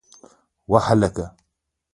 وه 0.71 0.81
هلکه! 0.87 1.25